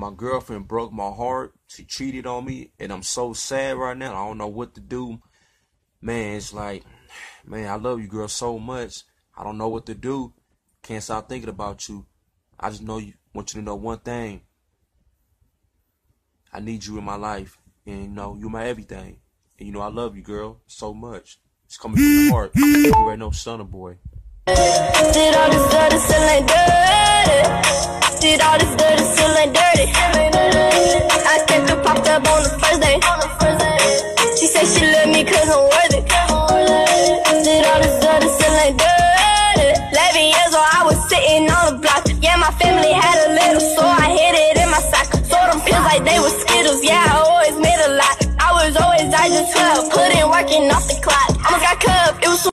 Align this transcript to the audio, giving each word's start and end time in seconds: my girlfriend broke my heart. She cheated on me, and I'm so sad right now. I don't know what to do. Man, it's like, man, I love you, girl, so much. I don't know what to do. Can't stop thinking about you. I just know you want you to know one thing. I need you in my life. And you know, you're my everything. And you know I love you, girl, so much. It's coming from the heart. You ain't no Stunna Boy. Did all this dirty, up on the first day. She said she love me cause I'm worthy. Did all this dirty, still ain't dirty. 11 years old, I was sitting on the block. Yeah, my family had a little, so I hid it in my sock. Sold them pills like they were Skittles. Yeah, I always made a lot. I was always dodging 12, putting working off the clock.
my 0.00 0.10
girlfriend 0.16 0.66
broke 0.66 0.92
my 0.92 1.10
heart. 1.10 1.52
She 1.66 1.84
cheated 1.84 2.26
on 2.26 2.46
me, 2.46 2.72
and 2.78 2.90
I'm 2.90 3.02
so 3.02 3.34
sad 3.34 3.76
right 3.76 3.96
now. 3.96 4.12
I 4.12 4.26
don't 4.26 4.38
know 4.38 4.48
what 4.48 4.74
to 4.74 4.80
do. 4.80 5.20
Man, 6.00 6.36
it's 6.36 6.54
like, 6.54 6.84
man, 7.44 7.68
I 7.68 7.74
love 7.74 8.00
you, 8.00 8.08
girl, 8.08 8.26
so 8.26 8.58
much. 8.58 9.02
I 9.36 9.44
don't 9.44 9.58
know 9.58 9.68
what 9.68 9.84
to 9.86 9.94
do. 9.94 10.32
Can't 10.82 11.02
stop 11.02 11.28
thinking 11.28 11.50
about 11.50 11.86
you. 11.86 12.06
I 12.58 12.70
just 12.70 12.82
know 12.82 12.96
you 12.96 13.12
want 13.34 13.52
you 13.52 13.60
to 13.60 13.64
know 13.64 13.74
one 13.74 13.98
thing. 13.98 14.40
I 16.50 16.60
need 16.60 16.86
you 16.86 16.96
in 16.96 17.04
my 17.04 17.16
life. 17.16 17.58
And 17.84 18.02
you 18.02 18.08
know, 18.08 18.36
you're 18.40 18.48
my 18.48 18.64
everything. 18.66 19.18
And 19.58 19.66
you 19.66 19.72
know 19.72 19.80
I 19.82 19.88
love 19.88 20.16
you, 20.16 20.22
girl, 20.22 20.62
so 20.66 20.94
much. 20.94 21.38
It's 21.66 21.76
coming 21.76 21.98
from 21.98 22.04
the 22.04 22.30
heart. 22.32 22.52
You 22.56 23.10
ain't 23.10 23.18
no 23.18 23.30
Stunna 23.30 23.70
Boy. 23.70 23.98
Did 24.46 25.34
all 28.42 28.58
this 28.58 28.76
dirty, 28.76 29.19
up 32.20 32.32
on 32.32 32.42
the 32.44 32.52
first 32.60 32.80
day. 32.80 32.96
She 34.36 34.46
said 34.46 34.66
she 34.68 34.84
love 34.84 35.08
me 35.08 35.24
cause 35.24 35.48
I'm 35.48 35.64
worthy. 35.72 36.00
Did 37.44 37.64
all 37.64 37.80
this 37.80 37.96
dirty, 38.04 38.28
still 38.28 38.56
ain't 38.60 38.76
dirty. 38.76 39.68
11 39.96 40.24
years 40.28 40.52
old, 40.52 40.68
I 40.76 40.82
was 40.84 40.98
sitting 41.08 41.48
on 41.48 41.64
the 41.72 41.76
block. 41.80 42.04
Yeah, 42.20 42.36
my 42.36 42.52
family 42.60 42.92
had 42.92 43.16
a 43.26 43.28
little, 43.32 43.60
so 43.60 43.82
I 43.82 44.12
hid 44.12 44.34
it 44.36 44.56
in 44.60 44.68
my 44.70 44.80
sock. 44.80 45.08
Sold 45.24 45.48
them 45.50 45.60
pills 45.64 45.84
like 45.88 46.04
they 46.04 46.20
were 46.20 46.34
Skittles. 46.44 46.84
Yeah, 46.84 47.00
I 47.00 47.16
always 47.24 47.56
made 47.56 47.80
a 47.88 47.92
lot. 47.96 48.16
I 48.38 48.48
was 48.60 48.76
always 48.76 49.08
dodging 49.08 49.46
12, 49.48 49.90
putting 49.90 50.26
working 50.28 50.68
off 50.70 50.84
the 50.88 51.00
clock. 51.00 51.30